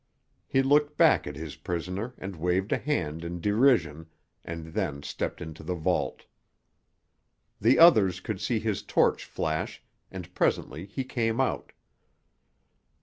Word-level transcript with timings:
He 0.47 0.63
looked 0.63 0.97
back 0.97 1.27
at 1.27 1.35
his 1.35 1.55
prisoner 1.57 2.15
and 2.17 2.35
waved 2.37 2.71
a 2.71 2.79
hand 2.79 3.23
in 3.23 3.39
derision, 3.39 4.07
and 4.43 4.73
then 4.73 5.03
stepped 5.03 5.41
into 5.43 5.61
the 5.61 5.75
vault. 5.75 6.25
The 7.59 7.77
others 7.77 8.19
could 8.19 8.41
see 8.41 8.57
his 8.59 8.81
torch 8.81 9.23
flash, 9.25 9.83
and 10.09 10.33
presently 10.33 10.85
he 10.87 11.03
came 11.03 11.39
out. 11.39 11.71